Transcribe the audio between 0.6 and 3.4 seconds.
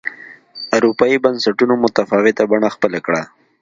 اروپايي بنسټونو متفاوته بڼه خپله کړه.